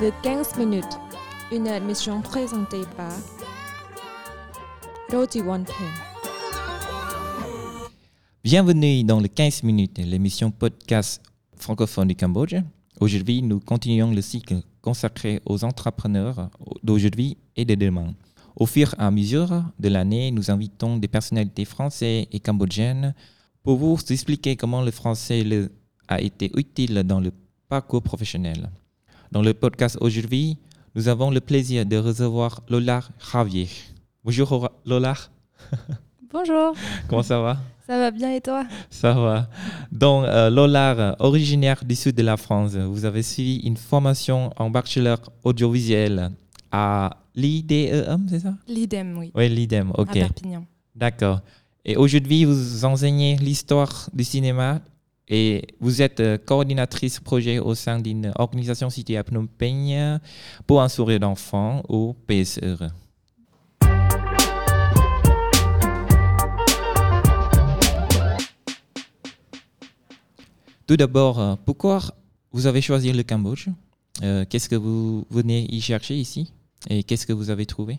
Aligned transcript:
Le 0.00 0.12
15 0.22 0.56
minutes, 0.58 0.96
une 1.50 1.66
émission 1.66 2.20
présentée 2.22 2.82
par 2.96 3.10
Roti 5.10 5.40
Wonpin. 5.40 5.72
Bienvenue 8.44 9.02
dans 9.02 9.18
le 9.18 9.26
15 9.26 9.64
minutes, 9.64 9.98
l'émission 9.98 10.52
podcast 10.52 11.20
francophone 11.56 12.06
du 12.06 12.14
Cambodge. 12.14 12.54
Aujourd'hui, 13.00 13.42
nous 13.42 13.58
continuons 13.58 14.12
le 14.12 14.22
cycle 14.22 14.62
consacré 14.82 15.42
aux 15.44 15.64
entrepreneurs 15.64 16.48
d'aujourd'hui 16.84 17.36
et 17.56 17.64
de 17.64 17.74
demain. 17.74 18.14
Au 18.54 18.66
fur 18.66 18.94
et 18.94 19.02
à 19.02 19.10
mesure 19.10 19.64
de 19.80 19.88
l'année, 19.88 20.30
nous 20.30 20.48
invitons 20.48 20.96
des 20.96 21.08
personnalités 21.08 21.64
françaises 21.64 22.26
et 22.30 22.38
cambodgiennes 22.38 23.16
pour 23.64 23.78
vous 23.78 23.98
expliquer 24.10 24.54
comment 24.54 24.82
le 24.82 24.92
français 24.92 25.44
a 26.06 26.20
été 26.20 26.52
utile 26.56 27.02
dans 27.02 27.18
le 27.18 27.32
parcours 27.68 28.02
professionnel. 28.02 28.70
Dans 29.30 29.42
le 29.42 29.52
podcast 29.54 29.98
aujourd'hui, 30.00 30.56
nous 30.94 31.08
avons 31.08 31.30
le 31.30 31.40
plaisir 31.40 31.84
de 31.84 31.96
recevoir 31.96 32.60
Lola 32.68 33.00
Javier. 33.32 33.68
Bonjour 34.24 34.70
Lola, 34.86 35.14
Bonjour, 36.32 36.74
comment 37.08 37.22
ça 37.22 37.40
va? 37.40 37.58
Ça 37.86 37.98
va 37.98 38.10
bien 38.10 38.34
et 38.34 38.40
toi? 38.40 38.64
Ça 38.90 39.14
va. 39.14 39.48
Donc, 39.90 40.24
euh, 40.24 40.50
Lola, 40.50 41.16
originaire 41.20 41.82
du 41.84 41.94
sud 41.94 42.14
de 42.16 42.22
la 42.22 42.36
France, 42.36 42.74
vous 42.76 43.04
avez 43.04 43.22
suivi 43.22 43.56
une 43.66 43.76
formation 43.76 44.50
en 44.56 44.68
bachelor 44.70 45.18
audiovisuel 45.42 46.30
à 46.70 47.16
l'IDEM, 47.34 48.26
c'est 48.28 48.40
ça? 48.40 48.54
L'IDEM, 48.66 49.16
oui, 49.18 49.32
Oui, 49.34 49.48
l'IDEM, 49.48 49.90
à 49.96 50.00
ok. 50.00 50.12
Perpignan. 50.12 50.66
D'accord. 50.94 51.40
Et 51.84 51.96
aujourd'hui, 51.96 52.44
vous 52.44 52.84
enseignez 52.84 53.36
l'histoire 53.36 54.10
du 54.12 54.24
cinéma 54.24 54.80
et 55.28 55.66
vous 55.80 56.02
êtes 56.02 56.20
euh, 56.20 56.38
coordinatrice 56.38 57.20
projet 57.20 57.58
au 57.58 57.74
sein 57.74 58.00
d'une 58.00 58.32
organisation 58.36 58.90
située 58.90 59.16
à 59.16 59.24
Phnom 59.24 59.46
Penh 59.46 60.20
pour 60.66 60.80
un 60.82 60.88
sourire 60.88 61.20
d'enfant 61.20 61.82
au 61.88 62.14
PSR. 62.26 62.88
Tout 70.86 70.96
d'abord, 70.96 71.38
euh, 71.38 71.54
pourquoi 71.66 72.00
vous 72.52 72.66
avez 72.66 72.80
choisi 72.80 73.12
le 73.12 73.22
Cambodge? 73.22 73.68
Euh, 74.22 74.46
Qu'est-ce 74.48 74.70
que 74.70 74.76
vous 74.76 75.26
venez 75.30 75.66
y 75.70 75.80
chercher 75.82 76.16
ici? 76.16 76.54
Et 76.88 77.02
qu'est-ce 77.02 77.26
que 77.26 77.32
vous 77.32 77.50
avez 77.50 77.66
trouvé? 77.66 77.98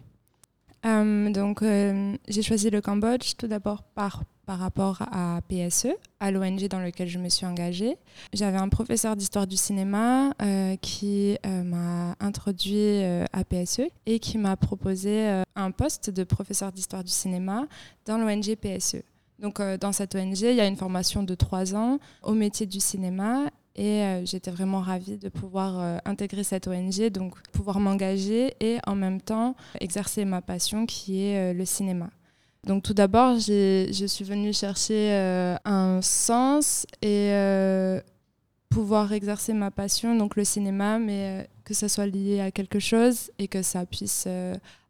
Donc, 0.84 1.62
j'ai 1.62 2.42
choisi 2.42 2.70
le 2.70 2.80
Cambodge 2.80 3.34
tout 3.38 3.48
d'abord 3.48 3.84
par, 3.84 4.24
par 4.50 4.58
rapport 4.58 5.04
à 5.12 5.42
PSE, 5.48 5.90
à 6.20 6.32
l'ONG 6.32 6.68
dans 6.70 6.80
lequel 6.80 7.08
je 7.08 7.20
me 7.20 7.30
suis 7.30 7.46
engagée. 7.46 7.98
J'avais 8.34 8.58
un 8.58 8.68
professeur 8.68 9.16
d'histoire 9.16 9.46
du 9.46 9.56
cinéma 9.56 10.32
euh, 10.42 10.76
qui 10.78 11.38
euh, 11.46 11.62
m'a 11.62 12.16
introduit 12.20 13.04
euh, 13.04 13.26
à 13.32 13.44
PSE 13.44 13.82
et 14.08 14.18
qui 14.18 14.40
m'a 14.40 14.58
proposé 14.58 15.44
un 15.56 15.70
poste 15.70 16.10
de 16.10 16.24
professeur 16.24 16.72
d'histoire 16.72 17.04
du 17.04 17.12
cinéma 17.12 17.68
dans 18.08 18.18
l'ONG 18.18 18.56
PSE. 18.56 19.04
Donc, 19.38 19.62
dans 19.62 19.92
cette 19.92 20.16
ONG, 20.16 20.40
il 20.42 20.56
y 20.56 20.62
a 20.62 20.66
une 20.66 20.78
formation 20.78 21.22
de 21.22 21.36
trois 21.36 21.76
ans 21.76 22.00
au 22.24 22.34
métier 22.34 22.66
du 22.66 22.80
cinéma 22.80 23.52
et 23.76 24.04
j'étais 24.26 24.50
vraiment 24.50 24.82
ravie 24.82 25.18
de 25.18 25.30
pouvoir 25.30 26.02
intégrer 26.06 26.44
cette 26.44 26.68
ONG, 26.68 27.12
donc 27.12 27.40
pouvoir 27.52 27.80
m'engager 27.80 28.56
et 28.60 28.80
en 28.88 28.96
même 28.96 29.22
temps 29.22 29.56
exercer 29.80 30.26
ma 30.26 30.42
passion 30.42 30.88
qui 30.88 31.22
est 31.22 31.54
le 31.54 31.66
cinéma. 31.66 32.10
Donc 32.68 32.84
tout 32.84 32.94
d'abord, 32.94 33.40
je 33.40 34.06
suis 34.08 34.26
venue 34.26 34.54
chercher 34.54 35.12
euh, 35.12 35.56
un 35.66 36.02
sens 36.02 36.86
et 37.02 37.32
euh, 37.32 38.02
pouvoir 38.70 39.14
exercer 39.14 39.54
ma 39.54 39.72
passion, 39.72 40.16
donc 40.16 40.36
le 40.36 40.44
cinéma, 40.44 41.00
mais 41.00 41.42
euh, 41.42 41.44
que 41.64 41.74
ça 41.74 41.88
soit 41.88 42.06
lié 42.06 42.42
à 42.42 42.52
quelque 42.52 42.80
chose 42.80 43.32
et 43.40 43.48
que 43.48 43.62
ça 43.62 43.86
puisse 43.86 44.28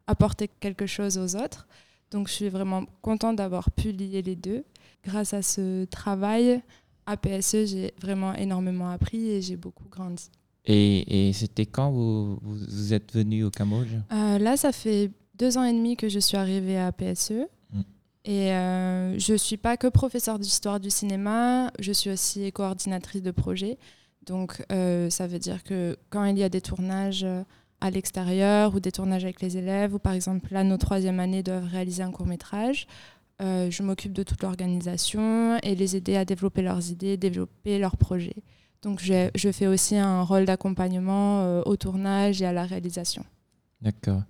apporter 0.06 0.48
quelque 0.60 0.86
chose 0.86 1.16
aux 1.16 1.36
autres. 1.36 1.68
Donc 2.10 2.26
je 2.26 2.32
suis 2.32 2.48
vraiment 2.48 2.84
contente 3.02 3.36
d'avoir 3.36 3.70
pu 3.70 3.92
lier 3.92 4.22
les 4.22 4.36
deux. 4.36 4.64
Grâce 5.04 5.32
à 5.32 5.42
ce 5.42 5.84
travail, 5.84 6.60
à 7.06 7.16
PSE, 7.16 7.66
j'ai 7.66 7.94
vraiment 8.00 8.34
énormément 8.34 8.90
appris 8.90 9.30
et 9.30 9.40
j'ai 9.40 9.56
beaucoup 9.56 9.88
grandi. 9.88 10.28
Et, 10.66 11.28
et 11.28 11.32
c'était 11.32 11.66
quand 11.66 11.90
vous, 11.90 12.38
vous, 12.42 12.92
êtes 12.92 13.14
venu 13.14 13.44
au 13.44 13.50
Cambodge? 13.50 13.88
Là, 14.10 14.56
ça 14.56 14.72
fait 14.72 15.10
deux 15.38 15.56
ans 15.56 15.64
et 15.64 15.72
demi 15.72 15.96
que 15.96 16.08
je 16.08 16.18
suis 16.18 16.36
arrivée 16.36 16.76
à 16.76 16.92
PSE. 16.92 17.46
Et 18.24 18.52
euh, 18.52 19.18
je 19.18 19.32
ne 19.32 19.38
suis 19.38 19.56
pas 19.56 19.76
que 19.76 19.86
professeure 19.86 20.38
d'histoire 20.38 20.78
du 20.78 20.90
cinéma, 20.90 21.70
je 21.78 21.92
suis 21.92 22.10
aussi 22.10 22.52
coordinatrice 22.52 23.22
de 23.22 23.30
projet. 23.30 23.78
Donc, 24.26 24.62
euh, 24.70 25.08
ça 25.08 25.26
veut 25.26 25.38
dire 25.38 25.64
que 25.64 25.96
quand 26.10 26.24
il 26.24 26.38
y 26.38 26.42
a 26.42 26.50
des 26.50 26.60
tournages 26.60 27.24
euh, 27.24 27.42
à 27.80 27.90
l'extérieur 27.90 28.74
ou 28.74 28.80
des 28.80 28.92
tournages 28.92 29.24
avec 29.24 29.40
les 29.40 29.56
élèves, 29.56 29.94
ou 29.94 29.98
par 29.98 30.12
exemple, 30.12 30.52
là, 30.52 30.64
nos 30.64 30.76
troisième 30.76 31.18
années 31.18 31.42
doivent 31.42 31.68
réaliser 31.70 32.02
un 32.02 32.10
court 32.10 32.26
métrage, 32.26 32.86
je 33.42 33.82
m'occupe 33.82 34.12
de 34.12 34.22
toute 34.22 34.42
l'organisation 34.42 35.56
et 35.62 35.74
les 35.74 35.96
aider 35.96 36.14
à 36.14 36.26
développer 36.26 36.60
leurs 36.60 36.90
idées, 36.90 37.16
développer 37.16 37.78
leurs 37.78 37.96
projets. 37.96 38.42
Donc, 38.82 39.00
je, 39.00 39.50
fais 39.50 39.66
aussi 39.66 39.96
un 39.96 40.22
rôle 40.24 40.44
d'accompagnement 40.44 41.62
au 41.62 41.74
tournage 41.76 42.42
et 42.42 42.44
à 42.44 42.52
la 42.52 42.66
réalisation. 42.66 43.24
D'accord. 43.80 44.20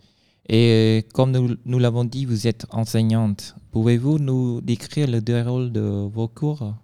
Et 0.52 1.06
comme 1.14 1.30
nous, 1.30 1.56
nous 1.64 1.78
l'avons 1.78 2.04
dit, 2.04 2.24
vous 2.26 2.48
êtes 2.48 2.66
enseignante. 2.70 3.54
Pouvez-vous 3.70 4.18
nous 4.18 4.60
décrire 4.60 5.06
le 5.06 5.20
déroulé 5.20 5.70
de 5.70 5.80
vos 5.80 6.26
cours? 6.26 6.74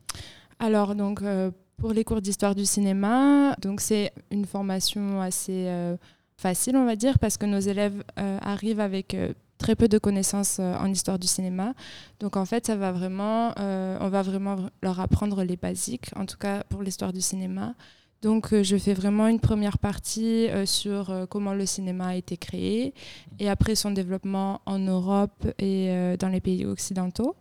Alors, 0.60 0.94
donc, 0.94 1.20
euh, 1.22 1.50
pour 1.76 1.92
les 1.92 2.04
cours 2.04 2.22
d'histoire 2.22 2.54
du 2.54 2.64
cinéma, 2.64 3.56
c'est 3.78 4.12
une 4.30 4.46
formation 4.46 5.20
assez 5.20 5.66
euh, 5.66 5.96
facile, 6.36 6.76
on 6.76 6.86
va 6.86 6.94
dire, 6.94 7.18
parce 7.18 7.36
que 7.36 7.44
nos 7.44 7.58
élèves 7.58 8.04
euh, 8.20 8.38
arrivent 8.40 8.78
avec 8.78 9.16
très 9.58 9.74
peu 9.74 9.88
de 9.88 9.98
connaissances 9.98 10.60
en 10.60 10.86
histoire 10.86 11.18
du 11.18 11.26
cinéma. 11.26 11.74
Donc, 12.20 12.36
en 12.36 12.44
fait, 12.44 12.66
ça 12.66 12.76
va 12.76 12.92
vraiment, 12.92 13.52
on 13.58 14.08
va 14.08 14.22
vraiment 14.22 14.56
leur 14.80 15.00
apprendre 15.00 15.42
les 15.42 15.56
basiques, 15.56 16.10
en 16.14 16.24
tout 16.24 16.38
cas 16.38 16.62
pour 16.68 16.84
l'histoire 16.84 17.12
du 17.12 17.20
cinéma. 17.20 17.74
Donc, 18.22 18.52
euh, 18.52 18.62
je 18.62 18.76
fais 18.76 18.94
vraiment 18.94 19.28
une 19.28 19.40
première 19.40 19.78
partie 19.78 20.48
euh, 20.48 20.64
sur 20.66 21.10
euh, 21.10 21.26
comment 21.26 21.52
le 21.52 21.66
cinéma 21.66 22.08
a 22.08 22.14
été 22.16 22.36
créé 22.36 22.94
et 23.38 23.48
après 23.48 23.74
son 23.74 23.90
développement 23.90 24.60
en 24.66 24.78
Europe 24.78 25.46
et 25.58 26.16
dans 26.18 26.28
les 26.28 26.40
pays 26.40 26.64
occidentaux 26.64 27.36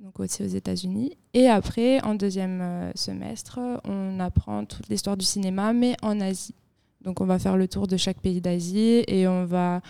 donc 0.00 0.20
aussi 0.20 0.42
aux 0.42 0.46
États-Unis. 0.46 1.16
Et 1.32 1.46
après, 1.48 2.02
en 2.04 2.14
deuxième 2.14 2.92
semestre, 2.94 3.58
on 3.84 4.20
apprend 4.20 4.66
toute 4.66 4.86
l'histoire 4.90 5.16
du 5.16 5.24
cinéma, 5.24 5.72
mais 5.72 5.96
en 6.02 6.20
Asie. 6.20 6.54
Donc 7.00 7.22
on 7.22 7.24
va 7.26 7.38
faire 7.38 7.56
le 7.56 7.68
tour 7.68 7.86
de 7.86 7.96
chaque 7.96 8.20
pays 8.20 8.42
d'Asie 8.42 9.02
et 9.08 9.26
on 9.26 9.46
va 9.46 9.80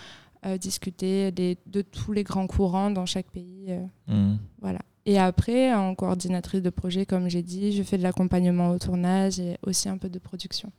discuter 0.57 1.31
des- 1.33 1.57
de 1.67 1.81
tous 1.81 2.13
les 2.13 2.23
grands 2.23 2.47
courants 2.47 2.91
dans 2.91 3.05
chaque 3.05 3.27
pays. 3.29 3.77
Hmm. 4.07 4.35
voilà. 4.61 4.79
Et 5.05 5.19
après, 5.19 5.73
en 5.73 5.93
coordinatrice 5.93 6.61
de 6.61 6.69
projet, 6.71 7.05
comme 7.05 7.29
j'ai 7.29 7.43
dit, 7.43 7.71
je 7.71 7.83
fais 7.83 7.97
de 7.97 8.03
l'accompagnement 8.03 8.69
au 8.69 8.79
tournage 8.79 9.39
et 9.39 9.57
aussi 9.61 9.87
un 9.87 9.97
peu 9.97 10.09
de 10.09 10.17
production. 10.17 10.71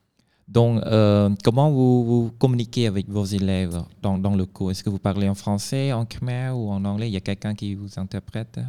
Donc, 0.49 0.83
euh, 0.85 1.31
comment 1.45 1.71
vous, 1.71 2.05
vous 2.05 2.31
communiquez 2.39 2.87
avec 2.87 3.09
vos 3.09 3.25
élèves 3.25 3.83
dans, 4.03 4.19
dans 4.19 4.35
le 4.35 4.45
cours? 4.45 4.71
Est-ce 4.71 4.83
que 4.85 4.91
vous 4.91 4.99
parlez 4.99 5.29
en 5.29 5.35
français, 5.35 5.93
en 5.93 6.05
khmer 6.07 6.51
ou 6.51 6.71
en 6.71 6.85
anglais? 6.85 7.09
Il 7.09 7.13
y 7.13 7.17
a 7.17 7.21
quelqu'un 7.21 7.55
qui 7.55 7.75
vous 7.75 7.99
interprète? 7.99 8.61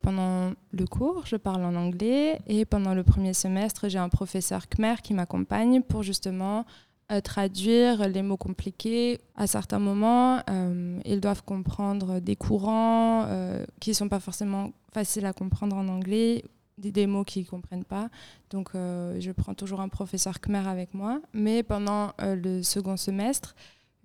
Pendant 0.00 0.52
le 0.70 0.86
cours, 0.86 1.24
je 1.26 1.36
parle 1.36 1.64
en 1.64 1.74
anglais 1.74 2.40
et 2.46 2.64
pendant 2.64 2.94
le 2.94 3.02
premier 3.02 3.34
semestre, 3.34 3.88
j'ai 3.88 3.98
un 3.98 4.08
professeur 4.08 4.68
khmer 4.68 4.96
qui 5.02 5.14
m'accompagne 5.14 5.82
pour 5.82 6.04
justement 6.04 6.64
euh, 7.12 7.20
traduire 7.20 8.08
les 8.08 8.22
mots 8.22 8.36
compliqués. 8.36 9.20
À 9.36 9.46
certains 9.46 9.78
moments, 9.78 10.40
euh, 10.50 10.98
ils 11.04 11.20
doivent 11.20 11.44
comprendre 11.44 12.18
des 12.18 12.34
courants 12.34 13.26
euh, 13.26 13.64
qui 13.78 13.90
ne 13.90 13.94
sont 13.94 14.08
pas 14.08 14.18
forcément 14.18 14.72
faciles 14.92 15.24
à 15.24 15.32
comprendre 15.32 15.76
en 15.76 15.86
anglais, 15.86 16.44
des, 16.78 17.06
mots 17.06 17.22
qu'ils 17.22 17.42
ne 17.42 17.46
comprennent 17.46 17.84
pas. 17.84 18.08
Donc, 18.50 18.70
je 18.74 19.30
prends 19.30 19.54
toujours 19.54 19.80
un 19.80 19.88
professeur 19.88 20.40
khmer 20.40 20.66
avec 20.66 20.94
moi. 20.94 21.20
Mais 21.32 21.62
pendant 21.62 22.10
le 22.18 22.62
second 22.62 22.96
semestre, 22.96 23.54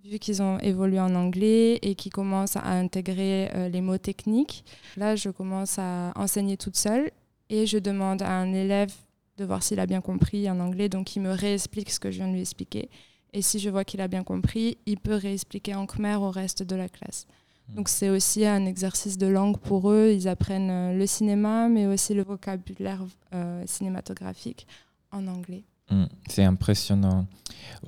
vu 0.05 0.19
qu'ils 0.19 0.41
ont 0.43 0.59
évolué 0.59 0.99
en 0.99 1.15
anglais 1.15 1.79
et 1.81 1.95
qu'ils 1.95 2.13
commencent 2.13 2.55
à 2.55 2.67
intégrer 2.67 3.69
les 3.69 3.81
mots 3.81 3.97
techniques, 3.97 4.63
là, 4.95 5.15
je 5.15 5.29
commence 5.29 5.79
à 5.79 6.13
enseigner 6.15 6.55
toute 6.55 6.77
seule 6.77 7.11
et 7.49 7.65
je 7.65 7.77
demande 7.77 8.21
à 8.21 8.31
un 8.31 8.53
élève 8.53 8.93
de 9.41 9.45
voir 9.45 9.63
s'il 9.63 9.79
a 9.79 9.85
bien 9.85 10.01
compris 10.01 10.49
en 10.49 10.59
anglais. 10.59 10.87
Donc, 10.87 11.15
il 11.15 11.21
me 11.21 11.31
réexplique 11.31 11.89
ce 11.89 11.99
que 11.99 12.11
je 12.11 12.17
viens 12.17 12.27
de 12.27 12.33
lui 12.33 12.41
expliquer. 12.41 12.89
Et 13.33 13.41
si 13.41 13.59
je 13.59 13.69
vois 13.69 13.83
qu'il 13.83 14.01
a 14.01 14.07
bien 14.07 14.23
compris, 14.23 14.77
il 14.85 14.97
peut 14.99 15.15
réexpliquer 15.15 15.73
en 15.75 15.85
khmer 15.85 16.15
au 16.15 16.31
reste 16.31 16.63
de 16.63 16.75
la 16.75 16.89
classe. 16.89 17.27
Donc, 17.75 17.87
c'est 17.89 18.09
aussi 18.09 18.45
un 18.45 18.65
exercice 18.65 19.17
de 19.17 19.27
langue 19.27 19.57
pour 19.57 19.89
eux. 19.91 20.11
Ils 20.13 20.27
apprennent 20.27 20.69
euh, 20.69 20.93
le 20.97 21.05
cinéma, 21.07 21.69
mais 21.69 21.87
aussi 21.87 22.13
le 22.13 22.23
vocabulaire 22.23 23.01
euh, 23.33 23.63
cinématographique 23.65 24.67
en 25.11 25.25
anglais. 25.27 25.63
Hmm, 25.89 26.05
C'est 26.27 26.43
impressionnant. 26.43 27.25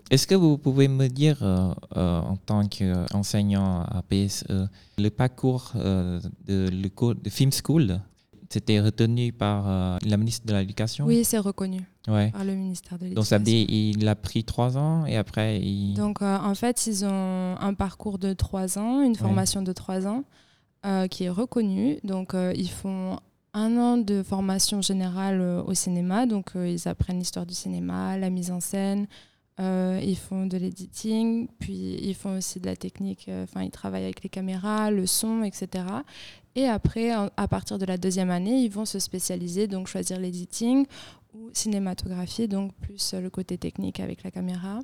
Est-ce 0.09 0.25
que 0.27 0.35
vous 0.35 0.57
pouvez 0.57 0.87
me 0.87 1.07
dire, 1.07 1.37
euh, 1.41 1.73
euh, 1.97 2.19
en 2.19 2.37
tant 2.37 2.65
qu'enseignant 2.67 3.81
à 3.83 4.01
PSE, 4.01 4.45
le 4.97 5.09
parcours 5.09 5.71
de, 5.75 6.21
le 6.69 6.87
cours 6.89 7.15
de 7.15 7.29
Film 7.29 7.51
School? 7.51 7.99
C'était 8.53 8.79
retenu 8.79 9.31
par 9.33 9.63
euh, 9.67 9.97
la 10.05 10.17
ministre 10.17 10.45
de 10.45 10.53
l'Éducation? 10.53 11.05
Oui, 11.05 11.23
c'est 11.23 11.39
reconnu 11.39 11.81
Ouais. 12.07 12.31
par 12.31 12.43
le 12.43 12.53
ministère 12.55 12.97
de 12.99 13.07
Donc 13.13 13.25
ça 13.25 13.37
veut 13.37 13.43
l'Éducation. 13.45 13.67
dire 13.67 13.95
il 14.01 14.07
a 14.07 14.15
pris 14.15 14.43
trois 14.43 14.77
ans 14.77 15.05
et 15.05 15.15
après 15.17 15.59
il... 15.61 15.93
Donc 15.95 16.21
euh, 16.21 16.37
en 16.37 16.53
fait, 16.55 16.85
ils 16.87 17.05
ont 17.05 17.55
un 17.59 17.73
parcours 17.73 18.17
de 18.19 18.33
trois 18.33 18.77
ans, 18.77 19.01
une 19.01 19.15
formation 19.15 19.61
de 19.61 19.71
trois 19.73 20.05
ans 20.07 20.23
euh, 20.85 21.07
qui 21.07 21.23
est 21.25 21.29
reconnue. 21.29 21.97
Donc 22.03 22.35
ils 22.55 22.69
font 22.69 23.19
un 23.53 23.77
an 23.77 23.97
de 23.97 24.21
formation 24.23 24.81
générale 24.81 25.39
au 25.65 25.73
cinéma. 25.73 26.25
Donc 26.25 26.51
ils 26.55 26.87
apprennent 26.87 27.19
l'histoire 27.19 27.45
du 27.45 27.53
cinéma, 27.53 28.17
la 28.17 28.29
mise 28.29 28.51
en 28.51 28.59
scène. 28.59 29.07
Euh, 29.59 29.99
ils 30.01 30.17
font 30.17 30.47
de 30.47 30.57
l'editing, 30.57 31.47
puis 31.59 31.97
ils 32.01 32.15
font 32.15 32.37
aussi 32.37 32.59
de 32.59 32.65
la 32.65 32.75
technique. 32.75 33.25
euh, 33.29 33.43
Enfin, 33.43 33.61
ils 33.63 33.71
travaillent 33.71 34.05
avec 34.05 34.23
les 34.23 34.29
caméras, 34.29 34.89
le 34.89 35.05
son, 35.05 35.43
etc. 35.43 35.85
Et 36.55 36.67
après, 36.67 37.11
à 37.11 37.47
partir 37.47 37.77
de 37.77 37.85
la 37.85 37.97
deuxième 37.97 38.31
année, 38.31 38.63
ils 38.63 38.69
vont 38.69 38.85
se 38.85 38.99
spécialiser, 38.99 39.67
donc 39.67 39.87
choisir 39.87 40.19
l'editing 40.19 40.85
ou 41.33 41.49
cinématographie, 41.53 42.47
donc 42.47 42.73
plus 42.75 43.13
euh, 43.13 43.21
le 43.21 43.29
côté 43.29 43.57
technique 43.57 43.99
avec 43.99 44.23
la 44.23 44.31
caméra 44.31 44.79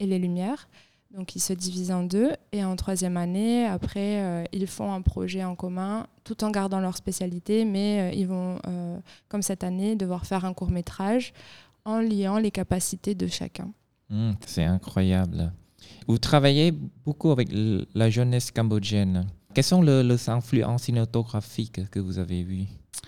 et 0.00 0.06
les 0.06 0.18
lumières. 0.18 0.68
Donc 1.14 1.36
ils 1.36 1.40
se 1.40 1.52
divisent 1.52 1.92
en 1.92 2.02
deux. 2.02 2.32
Et 2.52 2.64
en 2.64 2.76
troisième 2.76 3.16
année, 3.16 3.66
après, 3.66 4.48
ils 4.52 4.66
font 4.66 4.92
un 4.92 5.00
projet 5.00 5.44
en 5.44 5.54
commun 5.54 6.08
tout 6.24 6.42
en 6.42 6.50
gardant 6.50 6.80
leur 6.80 6.96
spécialité, 6.96 7.64
mais 7.64 8.12
ils 8.16 8.26
vont, 8.26 8.58
comme 9.28 9.40
cette 9.40 9.62
année, 9.62 9.94
devoir 9.94 10.26
faire 10.26 10.44
un 10.44 10.52
court 10.52 10.72
métrage 10.72 11.32
en 11.84 12.00
liant 12.00 12.38
les 12.38 12.50
capacités 12.50 13.14
de 13.14 13.28
chacun. 13.28 13.70
Hmm, 14.10 14.32
c'est 14.46 14.64
incroyable. 14.64 15.52
Vous 16.06 16.18
travaillez 16.18 16.72
beaucoup 17.04 17.30
avec 17.30 17.48
la 17.52 18.10
jeunesse 18.10 18.50
cambodgienne. 18.50 19.26
Quelles 19.54 19.64
sont 19.64 19.82
le- 19.82 20.02
les 20.02 20.28
influences 20.28 20.82
cinématographiques 20.84 21.88
que 21.90 22.00
vous 22.00 22.18
avez 22.18 22.42
vues 22.42 22.66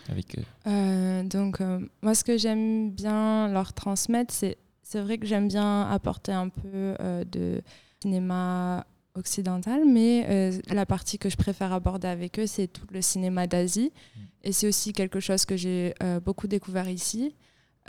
avec 0.08 0.38
eux? 0.38 0.44
Euh, 0.66 1.22
donc, 1.24 1.60
euh, 1.60 1.80
moi, 2.02 2.14
ce 2.14 2.24
que 2.24 2.38
j'aime 2.38 2.90
bien 2.92 3.48
leur 3.48 3.72
transmettre, 3.72 4.32
c'est, 4.32 4.56
c'est 4.82 5.00
vrai 5.00 5.18
que 5.18 5.26
j'aime 5.26 5.48
bien 5.48 5.82
apporter 5.90 6.32
un 6.32 6.48
peu 6.48 6.62
euh, 7.00 7.24
de 7.24 7.60
cinéma 8.02 8.86
occidental, 9.14 9.82
mais 9.86 10.52
la 10.70 10.84
partie 10.84 11.18
que 11.18 11.30
je 11.30 11.36
préfère 11.38 11.72
aborder 11.72 12.06
avec 12.06 12.38
eux, 12.38 12.46
c'est 12.46 12.68
tout 12.68 12.84
le 12.92 13.00
cinéma 13.00 13.46
d'Asie. 13.46 13.90
Et 14.44 14.52
c'est 14.52 14.68
aussi 14.68 14.92
quelque 14.92 15.20
chose 15.20 15.46
que 15.46 15.56
j'ai 15.56 15.94
beaucoup 16.22 16.46
découvert 16.46 16.86
ici. 16.90 17.34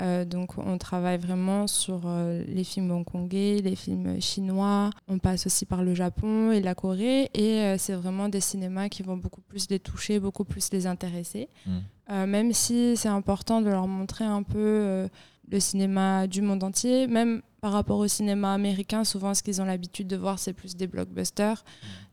Euh, 0.02 0.26
donc, 0.26 0.58
on 0.58 0.78
travaille 0.78 1.18
vraiment 1.18 1.68
sur 1.68 2.02
euh, 2.06 2.44
les 2.48 2.64
films 2.64 2.92
hongkongais, 2.92 3.62
les 3.64 3.76
films 3.76 4.22
chinois. 4.22 4.92
On 5.08 5.18
passe 5.20 5.46
aussi 5.46 5.66
par 5.66 5.84
le 5.84 5.96
Japon 5.96 6.52
et 6.52 6.62
la 6.62 6.76
Corée. 6.76 7.30
Et 7.34 7.62
euh, 7.62 7.78
c'est 7.78 7.94
vraiment 7.94 8.30
des 8.30 8.42
cinémas 8.42 8.90
qui 8.90 9.04
vont 9.04 9.18
beaucoup 9.18 9.42
plus 9.42 9.70
les 9.70 9.80
toucher, 9.80 10.20
beaucoup 10.20 10.44
plus 10.46 10.72
les 10.72 10.88
intéresser. 10.88 11.50
Mm. 11.66 12.26
Même 12.26 12.54
si 12.54 12.96
c'est 12.96 13.10
important 13.10 13.62
de 13.62 13.70
leur 13.70 13.86
montrer 13.86 14.24
un 14.24 14.42
peu 14.42 15.10
le 15.50 15.60
cinéma 15.60 16.26
du 16.28 16.42
monde 16.42 16.64
entier, 16.64 17.06
même 17.08 17.42
par 17.62 17.72
rapport 17.72 17.98
au 17.98 18.08
cinéma 18.08 18.54
américain, 18.54 19.04
souvent 19.04 19.34
ce 19.34 19.44
qu'ils 19.44 19.62
ont 19.62 19.66
l'habitude 19.66 20.08
de 20.08 20.16
voir, 20.16 20.40
c'est 20.40 20.54
plus 20.54 20.76
des 20.76 20.88
blockbusters. 20.88 21.64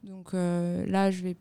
Donc 0.02 0.34
euh, 0.34 0.86
là, 0.86 1.10
je 1.10 1.22
vais 1.22 1.36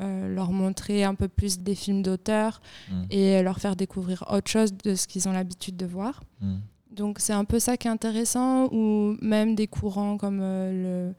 euh, 0.00 0.34
leur 0.34 0.52
montrer 0.52 1.04
un 1.04 1.14
peu 1.14 1.28
plus 1.28 1.58
des 1.60 1.74
films 1.74 2.02
d'auteur 2.02 2.60
Mm. 2.90 3.02
et 3.10 3.42
leur 3.42 3.58
faire 3.58 3.76
découvrir 3.76 4.24
autre 4.30 4.50
chose 4.50 4.72
de 4.84 4.94
ce 4.94 5.06
qu'ils 5.06 5.28
ont 5.28 5.32
l'habitude 5.32 5.76
de 5.76 5.86
voir. 5.86 6.22
Mm. 6.40 6.56
Donc 6.92 7.18
c'est 7.20 7.32
un 7.32 7.44
peu 7.44 7.58
ça 7.58 7.76
qui 7.76 7.86
est 7.88 7.90
intéressant, 7.90 8.66
ou 8.72 9.16
même 9.22 9.54
des 9.54 9.66
courants 9.66 10.16
comme 10.16 10.40
euh, 10.42 11.08
le 11.10 11.14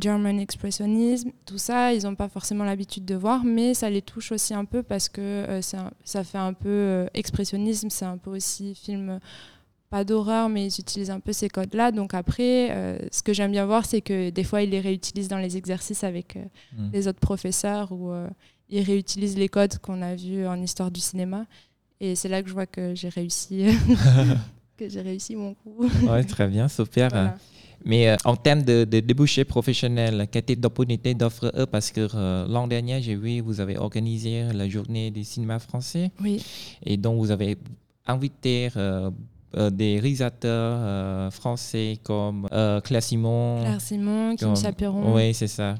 German 0.00 0.38
Expressionisme, 0.40 1.30
tout 1.44 1.58
ça, 1.58 1.92
ils 1.92 2.04
n'ont 2.04 2.14
pas 2.14 2.28
forcément 2.28 2.64
l'habitude 2.64 3.04
de 3.04 3.14
voir, 3.14 3.44
mais 3.44 3.74
ça 3.74 3.90
les 3.90 4.00
touche 4.02 4.32
aussi 4.32 4.54
un 4.54 4.64
peu 4.64 4.82
parce 4.82 5.08
que 5.10 5.20
euh, 5.20 5.60
un- 5.74 5.90
ça 6.04 6.24
fait 6.24 6.38
un 6.38 6.54
peu 6.54 6.68
euh, 6.68 7.06
expressionnisme, 7.14 7.90
c'est 7.90 8.06
un 8.06 8.16
peu 8.16 8.30
aussi 8.30 8.74
film 8.74 9.10
euh, 9.10 9.18
pas 9.92 10.04
d'horreur, 10.04 10.48
mais 10.48 10.64
ils 10.68 10.80
utilisent 10.80 11.10
un 11.10 11.20
peu 11.20 11.34
ces 11.34 11.50
codes-là. 11.50 11.92
Donc 11.92 12.14
après, 12.14 12.70
euh, 12.70 12.98
ce 13.12 13.22
que 13.22 13.34
j'aime 13.34 13.50
bien 13.50 13.66
voir, 13.66 13.84
c'est 13.84 14.00
que 14.00 14.30
des 14.30 14.42
fois, 14.42 14.62
ils 14.62 14.70
les 14.70 14.80
réutilisent 14.80 15.28
dans 15.28 15.36
les 15.46 15.58
exercices 15.58 16.02
avec 16.02 16.36
euh, 16.36 16.44
Mm. 16.78 16.90
les 16.94 17.08
autres 17.08 17.20
professeurs 17.20 17.92
ou 17.92 18.10
euh, 18.10 18.26
ils 18.70 18.82
réutilisent 18.82 19.36
les 19.36 19.50
codes 19.50 19.76
qu'on 19.84 20.00
a 20.00 20.14
vus 20.14 20.46
en 20.46 20.58
histoire 20.62 20.90
du 20.90 21.00
cinéma. 21.00 21.44
Et 22.00 22.16
c'est 22.16 22.30
là 22.30 22.42
que 22.42 22.48
je 22.48 22.54
vois 22.54 22.64
que 22.64 22.94
j'ai 22.94 23.10
réussi, 23.10 23.66
que 24.78 24.88
j'ai 24.88 25.02
réussi 25.02 25.36
mon 25.36 25.52
coup. 25.52 25.84
Ouais, 26.08 26.24
très 26.24 26.48
bien, 26.48 26.68
super. 26.68 27.10
Voilà. 27.10 27.36
Mais 27.84 28.16
en 28.24 28.36
termes 28.36 28.62
de, 28.62 28.84
de 28.84 29.00
débouchés 29.00 29.44
professionnels, 29.44 30.26
quelle 30.30 30.44
type 30.44 30.60
d'opportunité 30.60 31.12
d'offre 31.12 31.52
eux? 31.54 31.66
Parce 31.66 31.90
que 31.90 32.08
l'an 32.50 32.66
dernier, 32.66 33.02
j'ai 33.02 33.16
vu, 33.16 33.40
vous 33.40 33.60
avez 33.60 33.76
organisé 33.76 34.44
la 34.54 34.66
journée 34.70 35.10
du 35.10 35.22
cinéma 35.24 35.58
français 35.58 36.10
Oui, 36.22 36.42
et 36.86 36.96
donc 36.96 37.18
vous 37.18 37.30
avez 37.30 37.58
invité 38.06 38.68
des 39.70 39.98
réalisateurs 40.00 40.78
euh, 40.80 41.30
français 41.30 41.98
comme 42.02 42.46
euh, 42.52 42.80
Claire 42.80 43.02
Simon. 43.02 43.60
Claire 43.62 43.80
Simon, 43.80 44.36
Kim 44.36 44.56
Chaperon. 44.56 45.14
Oui, 45.14 45.34
c'est 45.34 45.46
ça. 45.48 45.74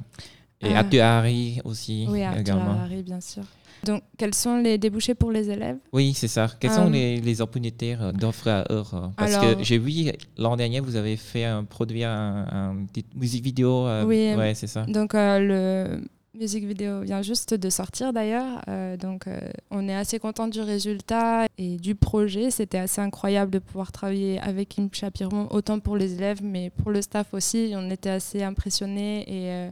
Et 0.60 0.74
Ah. 0.74 0.78
Arthur 0.80 1.02
Harry 1.04 1.60
aussi 1.64 2.06
Oui, 2.08 2.22
Arthur 2.22 2.40
également. 2.40 2.72
Harry, 2.82 3.02
bien 3.02 3.20
sûr. 3.20 3.42
Donc, 3.84 4.02
quels 4.16 4.32
sont 4.34 4.58
les 4.58 4.78
débouchés 4.78 5.16
pour 5.16 5.32
les 5.32 5.50
élèves? 5.50 5.78
Oui, 5.92 6.12
c'est 6.14 6.28
ça. 6.28 6.46
Quelles 6.60 6.70
sont 6.70 6.86
Euh, 6.86 6.90
les, 6.90 7.20
les 7.20 7.40
opportunités 7.40 7.96
euh, 8.00 8.12
d'offre 8.12 8.46
à 8.46 8.60
eux 8.70 8.84
euh, 8.94 9.08
Parce 9.16 9.34
Alors- 9.34 9.56
que 9.56 9.64
j'ai 9.64 9.78
vu 9.78 10.12
l'an 10.38 10.56
dernier, 10.56 10.78
vous 10.78 10.94
avez 10.94 11.16
fait 11.16 11.44
un, 11.46 11.64
produit 11.64 12.04
un, 12.04 12.46
un 12.48 12.86
petite 12.86 13.12
musique 13.16 13.42
vidéo. 13.42 13.86
euh, 13.88 14.04
Oui. 14.04 14.32
Ouais, 14.36 14.54
c'est 14.54 14.68
ça. 14.68 14.82
Donc, 14.86 15.16
euh, 15.16 15.38
le 15.40 16.04
music 16.34 16.64
vidéo 16.64 17.00
vient 17.02 17.22
juste 17.22 17.54
de 17.54 17.70
sortir 17.70 18.12
d'ailleurs. 18.12 18.62
Euh, 18.68 18.96
donc, 18.96 19.26
euh, 19.26 19.38
on 19.70 19.86
est 19.88 19.94
assez 19.94 20.18
content 20.18 20.48
du 20.48 20.60
résultat 20.60 21.46
et 21.58 21.76
du 21.76 21.94
projet. 21.94 22.50
C'était 22.50 22.78
assez 22.78 23.00
incroyable 23.00 23.50
de 23.50 23.58
pouvoir 23.58 23.92
travailler 23.92 24.40
avec 24.40 24.70
Kim 24.70 24.88
Chapiron, 24.92 25.48
autant 25.50 25.78
pour 25.78 25.96
les 25.96 26.14
élèves, 26.14 26.42
mais 26.42 26.70
pour 26.70 26.90
le 26.90 27.02
staff 27.02 27.34
aussi. 27.34 27.72
On 27.76 27.90
était 27.90 28.10
assez 28.10 28.42
impressionnés 28.42 29.22
et 29.28 29.50
euh, 29.52 29.70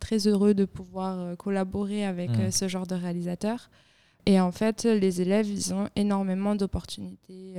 très 0.00 0.26
heureux 0.26 0.54
de 0.54 0.64
pouvoir 0.64 1.36
collaborer 1.36 2.04
avec 2.06 2.30
Mm. 2.30 2.40
euh, 2.40 2.50
ce 2.50 2.68
genre 2.68 2.86
de 2.86 2.94
réalisateur. 2.94 3.68
Et 4.26 4.40
en 4.40 4.52
fait, 4.52 4.84
les 4.84 5.20
élèves, 5.20 5.48
ils 5.48 5.72
ont 5.74 5.88
énormément 5.96 6.54
d'opportunités. 6.54 7.54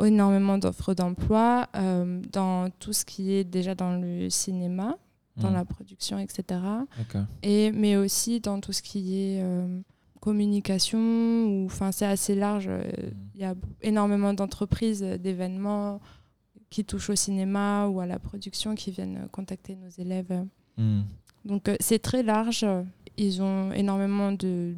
énormément 0.00 0.58
d'offres 0.58 0.94
d'emploi 0.94 1.68
dans 2.32 2.68
tout 2.80 2.92
ce 2.92 3.04
qui 3.04 3.32
est 3.34 3.44
déjà 3.44 3.74
dans 3.76 3.94
le 3.96 4.28
cinéma, 4.28 4.98
dans 5.40 5.50
Mm. 5.50 5.54
la 5.54 5.64
production, 5.64 6.18
etc. 6.18 6.60
Et, 7.42 7.72
mais 7.72 7.96
aussi 7.96 8.40
dans 8.40 8.60
tout 8.60 8.72
ce 8.72 8.82
qui 8.82 9.16
est 9.16 9.42
euh, 9.42 9.80
communication, 10.20 10.98
ou 10.98 11.66
enfin 11.66 11.92
c'est 11.92 12.06
assez 12.06 12.34
large. 12.34 12.66
euh, 12.68 12.82
Il 13.34 13.40
y 13.40 13.44
a 13.44 13.54
énormément 13.82 14.32
d'entreprises, 14.34 15.02
euh, 15.02 15.16
d'événements 15.18 16.00
qui 16.70 16.84
touchent 16.84 17.10
au 17.10 17.16
cinéma 17.16 17.86
ou 17.88 18.00
à 18.00 18.06
la 18.06 18.18
production 18.18 18.74
qui 18.74 18.90
viennent 18.92 19.28
contacter 19.32 19.74
nos 19.76 19.88
élèves. 19.98 20.44
Mm. 20.76 21.00
Donc 21.44 21.70
c'est 21.80 21.98
très 22.00 22.22
large. 22.22 22.64
Ils 23.16 23.42
ont 23.42 23.72
énormément 23.72 24.32
de 24.32 24.74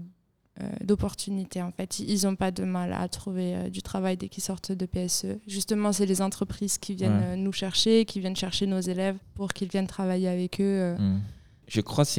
d'opportunités 0.85 1.63
en 1.63 1.73
fait. 1.73 1.99
Ils 2.01 2.25
n'ont 2.25 2.37
pas 2.37 2.51
de 2.51 2.65
mal 2.65 2.93
à 2.93 3.09
trouver 3.09 3.55
euh, 3.55 3.69
du 3.71 3.83
travail 3.83 4.17
dès 4.17 4.29
qu'ils 4.29 4.43
sortent 4.43 4.73
de 4.73 4.87
PSE. 4.87 5.39
Justement, 5.47 5.93
c'est 5.93 6.07
les 6.07 6.21
entreprises 6.23 6.79
qui 6.79 6.95
viennent 6.95 7.19
Ouais. 7.19 7.27
euh, 7.27 7.37
nous 7.37 7.53
chercher, 7.53 8.05
qui 8.05 8.21
viennent 8.21 8.37
chercher 8.37 8.67
nos 8.67 8.81
élèves 8.81 9.17
pour 9.35 9.53
qu'ils 9.53 9.69
viennent 9.69 9.87
travailler 9.87 10.29
avec 10.29 10.61
eux. 10.61 10.65
euh. 10.65 10.99
Mm. 10.99 11.21
Je 11.69 11.81
crois 11.81 12.05
que 12.05 12.11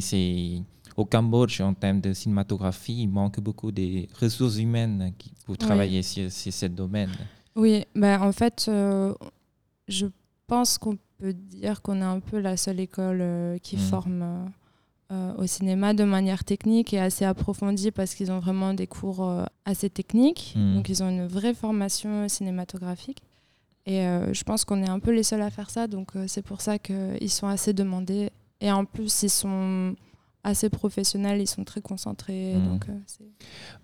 c'est- 0.00 0.62
au 0.96 1.04
Cambodge, 1.04 1.60
en 1.60 1.72
termes 1.74 2.00
de 2.00 2.12
cinématographie, 2.12 3.02
il 3.02 3.08
manque 3.08 3.40
beaucoup 3.40 3.72
des 3.72 4.08
ressources 4.20 4.58
humaines 4.58 5.12
qui, 5.18 5.32
pour 5.46 5.56
travailler 5.56 6.02
sur, 6.02 6.30
sur 6.30 6.52
ce 6.52 6.66
domaine. 6.66 7.10
Oui, 7.56 7.84
ben 7.94 8.20
en 8.20 8.32
fait, 8.32 8.66
euh, 8.68 9.14
je 9.88 10.06
pense 10.46 10.78
qu'on 10.78 10.98
peut 11.18 11.32
dire 11.32 11.80
qu'on 11.82 12.00
est 12.00 12.04
un 12.04 12.20
peu 12.20 12.38
la 12.38 12.56
seule 12.56 12.80
école 12.80 13.18
euh, 13.20 13.58
qui 13.58 13.76
Mhm. 13.76 13.82
forme 13.82 14.22
euh, 15.12 15.34
au 15.38 15.46
cinéma 15.46 15.92
de 15.92 16.04
manière 16.04 16.44
technique 16.44 16.94
et 16.94 17.00
assez 17.00 17.24
approfondie 17.24 17.90
parce 17.90 18.14
qu'ils 18.14 18.30
ont 18.30 18.38
vraiment 18.38 18.74
des 18.74 18.86
cours 18.86 19.24
euh, 19.28 19.44
assez 19.64 19.90
techniques. 19.90 20.54
Mhm. 20.56 20.74
Donc, 20.76 20.88
ils 20.88 21.02
ont 21.02 21.08
une 21.08 21.26
vraie 21.26 21.54
formation 21.54 22.28
cinématographique. 22.28 23.22
Et 23.86 24.06
euh, 24.06 24.32
je 24.32 24.44
pense 24.44 24.64
qu'on 24.64 24.82
est 24.84 24.88
un 24.88 25.00
peu 25.00 25.10
les 25.10 25.24
seuls 25.24 25.42
à 25.42 25.50
faire 25.50 25.70
ça. 25.70 25.88
Donc, 25.88 26.12
c'est 26.28 26.42
pour 26.42 26.60
ça 26.60 26.78
qu'ils 26.78 27.30
sont 27.30 27.48
assez 27.48 27.72
demandés. 27.72 28.30
Et 28.60 28.70
en 28.70 28.84
plus, 28.84 29.24
ils 29.24 29.30
sont 29.30 29.96
assez 30.42 30.70
professionnels, 30.70 31.40
ils 31.40 31.46
sont 31.46 31.64
très 31.64 31.80
concentrés. 31.80 32.54
Mhm. 32.54 32.68
Donc, 32.68 32.88
euh, 32.88 32.92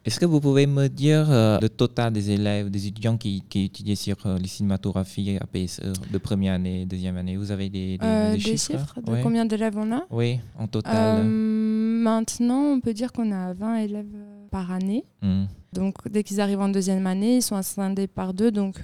Est-ce 0.04 0.18
que 0.18 0.24
vous 0.26 0.40
pouvez 0.40 0.66
me 0.66 0.88
dire 0.88 1.30
euh, 1.30 1.58
le 1.60 1.68
total 1.68 2.12
des 2.12 2.30
élèves, 2.30 2.70
des 2.70 2.86
étudiants 2.86 3.16
qui, 3.16 3.42
qui 3.48 3.64
étudient 3.64 3.94
sur 3.94 4.16
euh, 4.24 4.38
les 4.38 4.48
cinématographies 4.48 5.36
à 5.40 5.46
PSE 5.46 5.80
de 6.10 6.18
première 6.18 6.54
année, 6.54 6.86
deuxième 6.86 7.16
année? 7.16 7.36
Vous 7.36 7.50
avez 7.50 7.68
des, 7.68 7.98
des, 7.98 8.06
Euh, 8.06 8.32
des 8.32 8.40
chiffres, 8.40 8.72
chiffres 8.72 9.00
de 9.04 9.12
Ouais. 9.12 9.20
combien 9.22 9.44
d'élèves 9.44 9.76
on 9.76 9.92
a? 9.92 10.04
Oui, 10.10 10.40
en 10.58 10.66
total. 10.66 11.24
Maintenant, 11.24 12.62
on 12.74 12.80
peut 12.80 12.94
dire 12.94 13.12
qu'on 13.12 13.30
a 13.32 13.52
20 13.52 13.76
élèves 13.78 14.06
par 14.50 14.70
année. 14.70 15.04
Mm. 15.22 15.44
Donc, 15.72 15.94
dès 16.08 16.22
qu'ils 16.22 16.40
arrivent 16.40 16.60
en 16.60 16.68
deuxième 16.70 17.06
année, 17.06 17.36
ils 17.36 17.42
sont 17.42 17.60
scindés 17.62 18.06
par 18.06 18.32
deux. 18.32 18.50
Donc, 18.50 18.76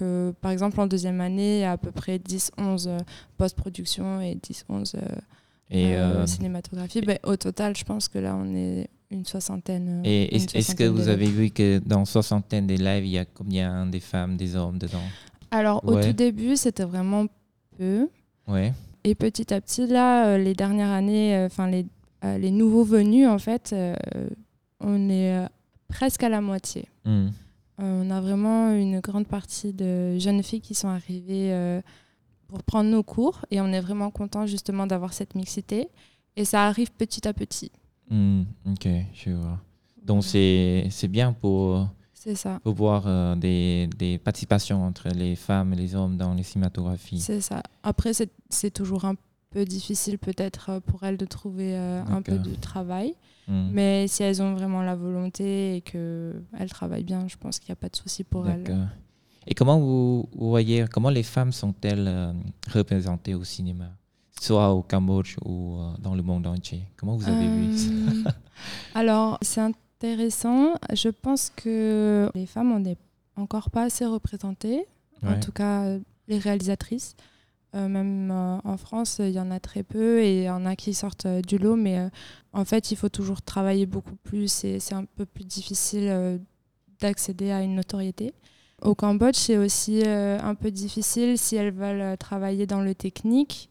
par 0.43 0.51
exemple, 0.51 0.79
en 0.81 0.87
deuxième 0.87 1.21
année, 1.23 1.59
il 1.59 1.61
y 1.61 1.65
a 1.65 1.73
à 1.73 1.77
peu 1.79 1.91
près 1.93 2.19
10-11 2.19 2.87
euh, 2.89 2.99
post-production 3.39 4.21
et 4.21 4.35
10-11 4.35 4.97
euh, 4.97 5.01
Et 5.75 5.97
euh, 5.97 6.23
euh, 6.23 6.27
cinématographie. 6.27 7.01
Ben, 7.01 7.19
au 7.25 7.37
total, 7.37 7.75
je 7.77 7.85
pense 7.85 8.09
que 8.09 8.19
là, 8.19 8.37
on 8.37 8.55
est 8.55 8.89
une 9.11 9.25
soixantaine. 9.25 10.03
Et 10.05 10.37
est- 10.37 10.55
est-ce 10.55 10.75
que 10.75 10.85
vous 10.85 11.09
avez 11.09 11.27
vu 11.27 11.51
que 11.51 11.79
dans 11.85 12.05
soixantaine 12.05 12.67
d'élèves, 12.67 13.05
il 13.07 13.11
y 13.13 13.19
a 13.19 13.25
combien 13.25 13.87
des 13.87 14.01
femmes, 14.01 14.37
des 14.37 14.55
hommes 14.55 14.79
dedans? 14.79 15.03
Alors, 15.51 15.83
au 15.87 16.01
tout 16.01 16.13
début, 16.13 16.57
c'était 16.57 16.85
vraiment 16.85 17.27
peu. 17.79 18.09
Ouais. 18.47 18.73
Et 19.05 19.15
petit 19.15 19.53
à 19.53 19.61
petit, 19.61 19.87
là, 19.87 20.27
euh, 20.29 20.39
les 20.39 20.55
dernières 20.55 20.91
années, 20.91 21.37
euh, 21.37 21.47
enfin, 21.47 21.69
les, 21.69 21.87
euh, 22.25 22.39
les 22.39 22.51
nouveaux 22.51 22.85
venus, 22.85 23.27
en 23.29 23.39
fait, 23.39 23.71
euh, 23.73 23.95
on 24.81 25.09
est 25.09 25.35
euh, 25.37 25.47
presque 25.89 26.23
à 26.23 26.29
la 26.29 26.41
moitié. 26.41 26.87
Hmm. 27.05 27.29
Euh, 27.81 28.03
on 28.07 28.11
a 28.11 28.21
vraiment 28.21 28.71
une 28.73 29.01
grande 29.01 29.27
partie 29.27 29.73
de 29.73 30.19
jeunes 30.19 30.43
filles 30.43 30.61
qui 30.61 30.75
sont 30.75 30.89
arrivées 30.89 31.53
euh, 31.53 31.81
pour 32.53 32.63
prendre 32.63 32.91
nos 32.91 33.03
cours 33.03 33.45
et 33.51 33.61
on 33.63 33.69
est 33.69 33.81
vraiment 33.81 34.11
content 34.11 34.47
justement 34.47 34.87
d'avoir 34.87 35.13
cette 35.15 35.35
mixité. 35.35 35.89
Et 36.37 36.45
ça 36.45 36.67
arrive 36.67 36.93
petit 36.93 37.27
à 37.27 37.33
petit. 37.33 37.73
Hmm, 38.11 38.43
Ok, 38.71 38.87
je 39.15 39.31
vois. 39.31 39.59
Donc 40.05 40.23
c'est 40.25 40.87
c'est 40.91 41.09
bien 41.09 41.33
pour, 41.33 41.89
C'est 42.13 42.35
ça. 42.35 42.61
pour 42.63 42.75
voir 42.75 43.05
euh, 43.07 43.35
des, 43.37 43.89
des 43.97 44.19
participations 44.19 44.85
entre 44.85 45.09
les 45.09 45.35
femmes 45.35 45.73
et 45.73 45.77
les 45.77 45.95
hommes 45.95 46.17
dans 46.19 46.35
les 46.35 46.43
cinématographies. 46.43 47.21
C'est 47.21 47.41
ça. 47.41 47.63
Après, 47.83 48.13
c'est 48.51 48.71
toujours 48.71 49.05
un 49.07 49.15
peu 49.51 49.65
difficile 49.65 50.19
peut-être 50.19 50.71
euh, 50.71 50.81
pour 50.81 51.05
elles 51.05 51.17
de 51.17 51.25
trouver 51.27 51.75
euh, 51.77 52.03
un 52.05 52.21
peu 52.23 52.39
de 52.39 52.55
travail. 52.55 53.15
Hmm. 53.49 53.69
Mais 53.73 54.09
si 54.09 54.23
elles 54.23 54.43
ont 54.43 54.55
vraiment 54.55 54.83
la 54.83 54.95
volonté 54.97 55.77
et 55.77 55.81
qu'elles 55.81 56.71
travaillent 56.71 57.05
bien, 57.05 57.27
je 57.29 57.37
pense 57.37 57.59
qu'il 57.59 57.69
n'y 57.71 57.75
a 57.75 57.77
pas 57.77 57.89
de 57.89 57.97
souci 57.97 58.25
pour 58.25 58.49
elles. 58.49 58.65
Et 59.47 59.55
comment 59.55 59.79
vous, 59.79 60.29
vous 60.35 60.49
voyez, 60.49 60.85
comment 60.91 61.11
les 61.11 61.23
femmes 61.23 61.53
sont-elles 61.53 62.07
euh, 62.09 62.33
représentées 62.71 63.35
au 63.35 63.45
cinéma? 63.45 63.91
Soit 64.41 64.73
au 64.73 64.83
Cambodge 64.83 65.37
ou 65.45 65.77
euh, 65.79 65.93
dans 65.99 66.15
le 66.15 66.23
monde 66.23 66.47
entier 66.47 66.83
Comment 66.97 67.17
vous 67.17 67.29
avez 67.29 67.49
vu 67.49 67.77
ça? 67.77 67.91
Euh, 67.91 68.31
Alors, 68.95 69.39
c'est 69.43 69.61
intéressant. 69.61 70.75
Je 70.93 71.09
pense 71.09 71.51
que 71.55 72.29
les 72.35 72.47
femmes, 72.47 72.73
on 72.73 72.81
n'est 72.81 72.97
encore 73.37 73.71
pas 73.71 73.85
assez 73.85 74.05
représentées. 74.05 74.87
En 75.25 75.39
tout 75.39 75.53
cas, 75.53 75.97
les 76.27 76.39
réalisatrices. 76.39 77.15
Euh, 77.75 77.89
même 77.89 78.31
euh, 78.31 78.59
en 78.65 78.77
France, 78.77 79.21
il 79.21 79.31
y 79.31 79.41
en 79.41 79.51
a 79.51 79.59
très 79.59 79.83
peu 79.83 80.21
et 80.21 80.41
il 80.41 80.45
y 80.45 80.51
en 80.51 80.67
a 80.67 80.77
qui 80.77 80.93
sortent 80.93 81.27
du 81.27 81.59
lot. 81.59 81.77
Mais 81.77 82.09
en 82.53 82.65
fait, 82.65 82.91
il 82.91 82.97
faut 82.97 83.09
toujours 83.09 83.43
travailler 83.43 83.87
beaucoup 83.87 84.17
plus 84.17 84.65
et 84.65 84.81
c'est 84.81 84.95
un 84.95 85.05
peu 85.05 85.25
plus 85.25 85.45
difficile 85.45 86.41
d'accéder 87.01 87.51
à 87.51 87.63
une 87.63 87.77
notoriété. 87.77 88.35
Au 88.83 88.95
Cambodge, 88.95 89.37
c'est 89.37 89.57
aussi 89.59 90.03
euh, 90.05 90.39
un 90.41 90.55
peu 90.55 90.71
difficile 90.71 91.39
si 91.39 91.57
elles 91.57 91.73
veulent 91.73 92.01
euh, 92.01 92.17
travailler 92.17 92.67
dans 92.67 92.81
le 92.81 92.95
technique. 92.95 93.71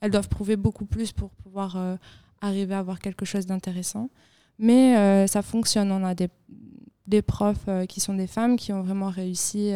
Elles 0.00 0.10
doivent 0.10 0.28
prouver 0.28 0.56
beaucoup 0.56 0.84
plus 0.84 1.12
pour 1.12 1.30
pouvoir 1.30 1.76
euh, 1.76 1.96
arriver 2.40 2.74
à 2.74 2.80
avoir 2.80 2.98
quelque 3.00 3.24
chose 3.24 3.46
d'intéressant. 3.46 4.10
Mais 4.58 4.96
euh, 4.96 5.26
ça 5.28 5.42
fonctionne. 5.42 5.92
On 5.92 6.04
a 6.04 6.14
des, 6.14 6.28
des 7.06 7.22
profs 7.22 7.68
qui 7.88 8.00
sont 8.00 8.14
des 8.14 8.26
femmes 8.26 8.56
qui 8.56 8.72
ont 8.72 8.82
vraiment 8.82 9.08
réussi 9.10 9.72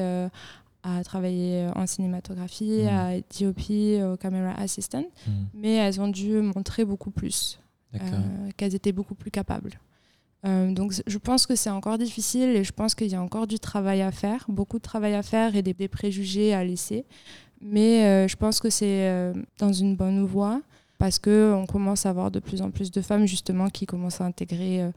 à 0.84 1.04
travailler 1.04 1.68
en 1.76 1.86
cinématographie, 1.86 2.82
Mhm. 2.82 2.88
à 2.88 3.10
DOP, 3.20 4.12
au 4.12 4.16
camera 4.16 4.52
assistant. 4.60 5.04
Hmm, 5.26 5.30
Mais 5.54 5.74
elles 5.76 6.00
ont 6.00 6.08
dû 6.08 6.40
montrer 6.40 6.84
beaucoup 6.84 7.12
plus, 7.12 7.60
qu'elles 8.56 8.74
étaient 8.74 8.90
beaucoup 8.92 9.14
plus 9.14 9.30
capables. 9.30 9.78
Euh, 10.44 10.72
donc 10.72 10.92
je 11.06 11.18
pense 11.18 11.46
que 11.46 11.54
c'est 11.54 11.70
encore 11.70 11.98
difficile 11.98 12.50
et 12.50 12.64
je 12.64 12.72
pense 12.72 12.94
qu'il 12.94 13.08
y 13.08 13.14
a 13.14 13.22
encore 13.22 13.46
du 13.46 13.58
travail 13.58 14.02
à 14.02 14.10
faire, 14.10 14.44
beaucoup 14.48 14.78
de 14.78 14.82
travail 14.82 15.14
à 15.14 15.22
faire 15.22 15.54
et 15.54 15.62
des, 15.62 15.88
préjugés 15.88 16.52
à 16.52 16.64
laisser. 16.64 17.04
Mais 17.60 18.04
euh, 18.04 18.28
je 18.28 18.36
pense 18.36 18.58
que 18.58 18.70
c'est 18.70 19.08
euh, 19.08 19.32
dans 19.58 19.72
une 19.72 19.94
bonne 19.94 20.24
voie 20.24 20.60
parce 20.98 21.18
qu'on 21.18 21.64
commence 21.68 22.06
à 22.06 22.10
avoir 22.10 22.30
de 22.30 22.40
plus 22.40 22.60
en 22.62 22.70
plus 22.70 22.90
de 22.90 23.00
femmes 23.00 23.26
justement 23.26 23.68
qui 23.68 23.86
commencent 23.86 24.20
à 24.20 24.24
intégrer 24.24 24.90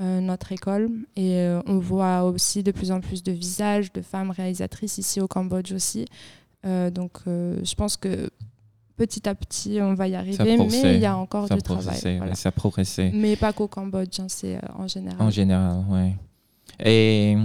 notre 0.00 0.52
école 0.52 0.88
et 1.16 1.44
on 1.66 1.80
voit 1.80 2.22
aussi 2.22 2.62
de 2.62 2.70
plus 2.70 2.92
en 2.92 3.00
plus 3.00 3.24
de 3.24 3.32
visages 3.32 3.92
de 3.92 4.00
femmes 4.00 4.30
réalisatrices 4.30 4.98
ici 4.98 5.20
au 5.20 5.26
Cambodge 5.26 5.72
aussi. 5.72 6.04
Donc 6.62 7.22
je 7.26 7.74
pense 7.74 7.96
que 7.96 8.30
petit 8.98 9.28
à 9.28 9.34
petit 9.34 9.78
on 9.80 9.94
va 9.94 10.08
y 10.08 10.16
arriver, 10.16 10.56
mais 10.58 10.96
il 10.96 11.00
y 11.00 11.06
a 11.06 11.16
encore 11.16 11.46
ça 11.46 11.54
du 11.54 11.62
travail. 11.62 12.16
voilà. 12.18 12.34
ça 12.34 12.50
progressait. 12.50 13.10
Mais 13.14 13.36
pas 13.36 13.52
qu'au 13.52 13.68
Cambodge, 13.68 14.18
hein, 14.20 14.26
c'est 14.28 14.56
euh, 14.56 14.60
en 14.76 14.88
général. 14.88 15.22
En 15.22 15.30
général, 15.30 15.84
oui. 15.88 16.12
Et 16.84 17.36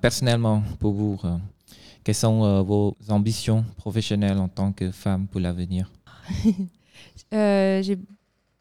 personnellement, 0.00 0.62
pour 0.78 0.92
vous, 0.92 1.18
euh, 1.24 1.36
quelles 2.04 2.14
sont 2.14 2.44
euh, 2.44 2.62
vos 2.62 2.94
ambitions 3.08 3.64
professionnelles 3.76 4.38
en 4.38 4.48
tant 4.48 4.72
que 4.72 4.90
femme 4.90 5.26
pour 5.26 5.40
l'avenir? 5.40 5.90
J'ai 7.32 7.98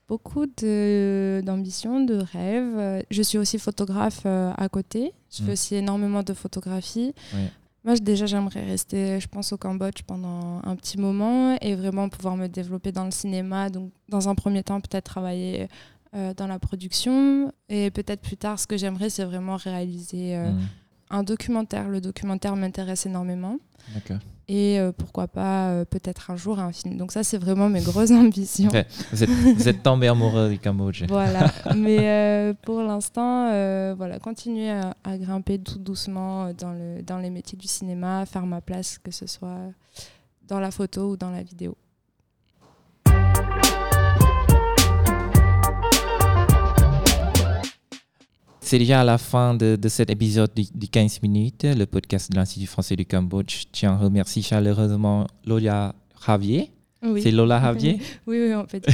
beaucoup 0.07 0.45
d'ambitions, 0.45 1.99
de, 1.99 2.15
rêves. 2.15 3.05
Je 3.11 3.21
suis 3.21 3.37
aussi 3.37 3.59
photographe 3.59 4.25
à 4.25 4.69
côté. 4.69 5.11
Je 5.29 5.43
fais 5.43 5.51
aussi 5.51 5.75
énormément 5.75 6.23
de 6.23 6.33
photographie. 6.33 7.13
Ouais. 7.33 7.51
Moi, 7.87 7.95
déjà, 7.95 8.25
j'aimerais 8.25 8.65
rester, 8.65 9.17
je 9.21 9.29
pense, 9.29 9.53
au 9.53 9.57
Cambodge 9.57 10.01
pendant 10.05 10.59
un 10.65 10.75
petit 10.75 10.97
moment 10.97 11.55
et 11.61 11.73
vraiment 11.73 12.09
pouvoir 12.09 12.35
me 12.35 12.47
développer 12.47 12.91
dans 12.91 13.05
le 13.05 13.11
cinéma. 13.11 13.69
Donc, 13.69 13.93
dans 14.09 14.27
un 14.27 14.35
premier 14.35 14.61
temps, 14.61 14.81
peut-être 14.81 15.05
travailler 15.05 15.69
euh, 16.13 16.33
dans 16.33 16.47
la 16.47 16.59
production. 16.59 17.49
Et 17.69 17.89
peut-être 17.89 18.19
plus 18.19 18.35
tard, 18.35 18.59
ce 18.59 18.67
que 18.67 18.75
j'aimerais, 18.75 19.09
c'est 19.09 19.23
vraiment 19.23 19.55
réaliser 19.55 20.35
euh, 20.35 20.51
Hmm, 20.51 20.59
un 21.09 21.23
documentaire. 21.23 21.89
Le 21.89 22.01
documentaire 22.01 22.55
m'intéresse 22.55 23.05
énormément. 23.05 23.59
Et 24.49 24.79
euh, 24.79 24.93
pourquoi 24.93 25.27
pas, 25.27 25.71
euh, 25.71 25.85
peut-être 25.85 26.31
un 26.31 26.37
jour, 26.37 26.59
un 26.59 26.71
film. 26.71 26.95
Donc, 26.95 27.11
ça, 27.11 27.23
c'est 27.23 27.37
vraiment 27.37 27.67
mes 27.67 27.81
grosses 27.81 28.11
ambitions. 28.25 28.69
Vous 29.11 29.23
êtes, 29.23 29.29
vous 29.29 29.67
êtes 29.67 29.83
tombé 29.83 30.07
amoureux 30.07 30.49
du 30.49 30.59
Cambodge. 30.59 31.03
Voilà, 31.09 31.51
mais 31.75 31.99
euh, 31.99 32.53
pour 32.61 32.81
l'instant, 32.81 33.47
voilà, 33.95 34.19
continuer 34.19 34.69
à, 34.69 34.95
à 35.03 35.17
grimper 35.17 35.59
tout 35.59 35.79
doucement 35.79 36.53
dans, 36.53 36.71
le, 36.71 37.01
dans 37.01 37.17
les 37.17 37.29
métiers 37.29 37.57
du 37.57 37.67
cinéma, 37.67 38.25
faire 38.25 38.45
ma 38.45 38.61
place, 38.61 38.97
que 38.99 39.11
ce 39.11 39.27
soit 39.27 39.59
dans 40.47 40.61
la 40.61 40.71
photo 40.71 41.11
ou 41.11 41.17
dans 41.17 41.31
la 41.31 41.43
vidéo. 41.43 41.75
C'est 48.67 48.79
déjà 48.79 48.99
à 48.99 49.05
la 49.05 49.17
fin 49.17 49.53
de, 49.53 49.77
de 49.77 49.87
cet 49.87 50.09
épisode 50.09 50.51
du, 50.53 50.63
du 50.75 50.89
15 50.89 51.21
minutes, 51.21 51.63
le 51.63 51.85
podcast 51.85 52.29
de 52.29 52.35
l'Institut 52.35 52.67
français 52.67 52.97
du 52.97 53.05
Cambodge. 53.05 53.61
Je 53.61 53.65
tiens 53.71 53.93
à 53.93 53.97
remercier 53.97 54.41
chaleureusement 54.41 55.25
Lola 55.45 55.95
Javier. 56.25 56.69
Oui, 57.01 57.21
C'est 57.21 57.31
Lola 57.31 57.61
Javier? 57.61 57.97
Oui, 58.25 58.41
oui, 58.41 58.53
en 58.53 58.65
fait. 58.67 58.85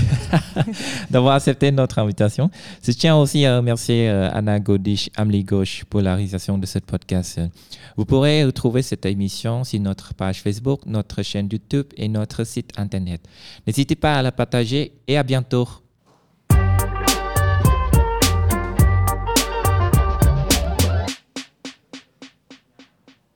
d'avoir 1.09 1.33
accepté 1.33 1.71
notre 1.71 1.97
invitation. 1.97 2.51
Je 2.85 2.91
tiens 2.91 3.17
aussi 3.17 3.47
à 3.47 3.57
remercier 3.57 4.09
euh, 4.09 4.29
Anna 4.31 4.59
Godish, 4.59 5.09
Amelie 5.15 5.43
Gauche 5.43 5.85
pour 5.85 6.01
la 6.01 6.13
réalisation 6.13 6.59
de 6.59 6.67
ce 6.67 6.77
podcast. 6.77 7.41
Vous 7.97 8.05
pourrez 8.05 8.43
retrouver 8.43 8.83
cette 8.83 9.07
émission 9.07 9.63
sur 9.63 9.79
notre 9.79 10.13
page 10.13 10.43
Facebook, 10.43 10.81
notre 10.85 11.23
chaîne 11.23 11.49
YouTube 11.51 11.87
et 11.97 12.07
notre 12.09 12.43
site 12.43 12.73
internet. 12.77 13.27
N'hésitez 13.65 13.95
pas 13.95 14.17
à 14.17 14.21
la 14.21 14.31
partager 14.31 14.91
et 15.07 15.17
à 15.17 15.23
bientôt. 15.23 15.67